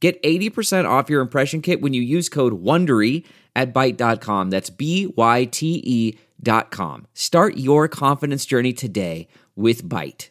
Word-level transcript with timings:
Get 0.00 0.22
80% 0.22 0.88
off 0.88 1.10
your 1.10 1.20
impression 1.20 1.60
kit 1.60 1.80
when 1.80 1.92
you 1.92 2.02
use 2.02 2.28
code 2.28 2.62
WONDERY 2.62 3.24
at 3.56 3.74
Byte.com. 3.74 4.50
That's 4.50 4.70
B-Y-T-E 4.70 6.18
dot 6.40 6.70
com. 6.70 7.06
Start 7.14 7.56
your 7.56 7.88
confidence 7.88 8.46
journey 8.46 8.72
today 8.72 9.26
with 9.56 9.84
Byte. 9.88 10.28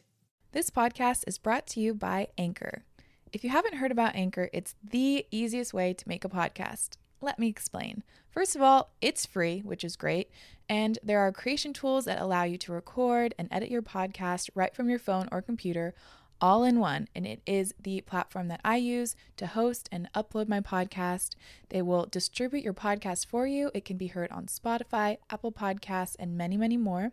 This 0.54 0.70
podcast 0.70 1.26
is 1.28 1.38
brought 1.38 1.68
to 1.68 1.82
you 1.82 1.94
by 1.94 2.30
Anchor. 2.38 2.84
If 3.34 3.44
you 3.44 3.50
haven't 3.50 3.76
heard 3.76 3.92
about 3.92 4.16
Anchor, 4.16 4.50
it's 4.54 4.74
the 4.82 5.26
easiest 5.32 5.74
way 5.74 5.94
to 5.94 6.08
make 6.08 6.24
a 6.24 6.30
podcast. 6.30 6.92
Let 7.20 7.38
me 7.38 7.50
explain. 7.50 8.04
First 8.30 8.56
of 8.56 8.62
all, 8.62 8.94
it's 9.02 9.26
free, 9.26 9.60
which 9.60 9.84
is 9.84 9.98
great, 9.98 10.30
and 10.70 10.98
there 11.04 11.20
are 11.20 11.32
creation 11.32 11.74
tools 11.74 12.06
that 12.06 12.22
allow 12.22 12.44
you 12.44 12.58
to 12.60 12.72
record 12.72 13.36
and 13.38 13.50
edit 13.52 13.70
your 13.70 13.82
podcast 13.82 14.50
right 14.56 14.74
from 14.74 14.90
your 14.90 15.00
phone 15.00 15.28
or 15.32 15.42
computer 15.42 15.94
all 16.42 16.64
in 16.64 16.80
one. 16.80 17.08
And 17.16 17.26
it 17.26 17.42
is 17.46 17.74
the 17.82 18.02
platform 18.02 18.48
that 18.48 18.62
I 18.64 18.78
use 18.78 19.16
to 19.38 19.48
host 19.48 19.90
and 19.92 20.10
upload 20.14 20.48
my 20.48 20.62
podcast. 20.62 21.36
They 21.70 21.82
will 21.82 22.06
distribute 22.06 22.64
your 22.64 22.74
podcast 22.74 23.26
for 23.26 23.48
you. 23.48 23.72
It 23.74 23.86
can 23.86 23.98
be 23.98 24.08
heard 24.08 24.32
on 24.32 24.46
Spotify, 24.48 25.18
Apple 25.30 25.52
Podcasts, 25.52 26.16
and 26.20 26.38
many, 26.38 26.58
many 26.58 26.78
more. 26.78 27.12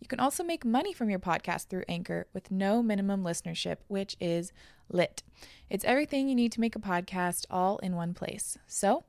You 0.00 0.08
can 0.08 0.20
also 0.20 0.44
make 0.44 0.64
money 0.64 0.92
from 0.92 1.10
your 1.10 1.18
podcast 1.18 1.66
through 1.66 1.84
Anchor 1.88 2.26
with 2.32 2.50
no 2.50 2.82
minimum 2.82 3.22
listenership, 3.22 3.78
which 3.88 4.16
is 4.20 4.52
lit. 4.88 5.22
It's 5.70 5.84
everything 5.84 6.28
you 6.28 6.34
need 6.34 6.52
to 6.52 6.60
make 6.60 6.76
a 6.76 6.80
podcast 6.80 7.46
all 7.50 7.78
in 7.78 7.96
one 7.96 8.14
place. 8.14 8.56
So, 8.66 9.04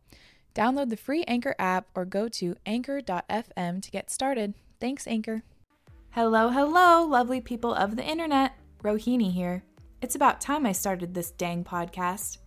download 0.55 0.89
the 0.89 0.97
free 0.97 1.23
Anchor 1.27 1.55
app 1.59 1.87
or 1.93 2.05
go 2.05 2.27
to 2.29 2.55
anchor.fm 2.65 3.81
to 3.81 3.91
get 3.91 4.09
started. 4.09 4.53
Thanks, 4.79 5.07
Anchor. 5.07 5.43
Hello, 6.11 6.49
hello, 6.49 7.05
lovely 7.05 7.41
people 7.41 7.73
of 7.73 7.95
the 7.95 8.03
internet. 8.03 8.55
Rohini 8.83 9.33
here. 9.33 9.63
It's 10.01 10.15
about 10.15 10.39
time 10.39 10.65
I 10.65 10.71
started 10.71 11.13
this 11.13 11.31
dang 11.31 11.63
podcast. 11.63 12.37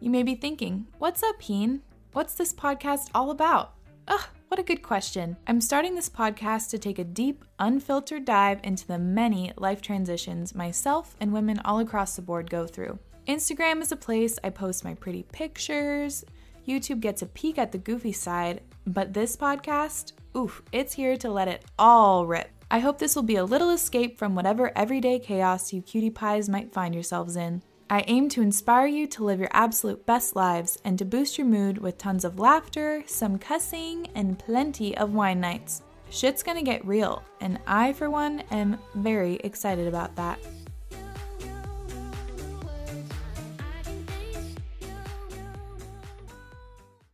You 0.00 0.10
may 0.10 0.22
be 0.22 0.34
thinking, 0.34 0.86
what's 0.98 1.22
up, 1.22 1.40
Heen? 1.42 1.82
What's 2.12 2.34
this 2.34 2.54
podcast 2.54 3.10
all 3.14 3.30
about? 3.30 3.74
Ugh, 4.08 4.22
what 4.48 4.58
a 4.58 4.62
good 4.62 4.82
question. 4.82 5.36
I'm 5.46 5.60
starting 5.60 5.94
this 5.94 6.08
podcast 6.08 6.70
to 6.70 6.78
take 6.78 6.98
a 6.98 7.04
deep, 7.04 7.44
unfiltered 7.58 8.24
dive 8.24 8.60
into 8.64 8.86
the 8.86 8.98
many 8.98 9.52
life 9.58 9.82
transitions 9.82 10.54
myself 10.54 11.14
and 11.20 11.32
women 11.32 11.58
all 11.64 11.80
across 11.80 12.16
the 12.16 12.22
board 12.22 12.48
go 12.48 12.66
through. 12.66 12.98
Instagram 13.28 13.82
is 13.82 13.92
a 13.92 13.96
place 13.96 14.38
I 14.42 14.50
post 14.50 14.84
my 14.84 14.94
pretty 14.94 15.24
pictures. 15.24 16.24
YouTube 16.66 17.00
gets 17.00 17.22
a 17.22 17.26
peek 17.26 17.58
at 17.58 17.70
the 17.70 17.78
goofy 17.78 18.12
side, 18.12 18.62
but 18.86 19.12
this 19.12 19.36
podcast, 19.36 20.12
oof, 20.36 20.62
it's 20.72 20.94
here 20.94 21.16
to 21.18 21.30
let 21.30 21.48
it 21.48 21.64
all 21.78 22.26
rip. 22.26 22.55
I 22.68 22.80
hope 22.80 22.98
this 22.98 23.14
will 23.14 23.22
be 23.22 23.36
a 23.36 23.44
little 23.44 23.70
escape 23.70 24.18
from 24.18 24.34
whatever 24.34 24.76
everyday 24.76 25.20
chaos 25.20 25.72
you 25.72 25.82
cutie 25.82 26.10
pies 26.10 26.48
might 26.48 26.72
find 26.72 26.94
yourselves 26.94 27.36
in. 27.36 27.62
I 27.88 28.02
aim 28.08 28.28
to 28.30 28.42
inspire 28.42 28.88
you 28.88 29.06
to 29.08 29.24
live 29.24 29.38
your 29.38 29.50
absolute 29.52 30.04
best 30.04 30.34
lives 30.34 30.76
and 30.84 30.98
to 30.98 31.04
boost 31.04 31.38
your 31.38 31.46
mood 31.46 31.78
with 31.78 31.98
tons 31.98 32.24
of 32.24 32.40
laughter, 32.40 33.04
some 33.06 33.38
cussing, 33.38 34.08
and 34.16 34.36
plenty 34.36 34.96
of 34.96 35.14
wine 35.14 35.40
nights. 35.40 35.82
Shit's 36.10 36.42
gonna 36.42 36.62
get 36.62 36.84
real, 36.84 37.22
and 37.40 37.60
I, 37.68 37.92
for 37.92 38.10
one, 38.10 38.40
am 38.50 38.78
very 38.96 39.36
excited 39.36 39.86
about 39.86 40.16
that. 40.16 40.40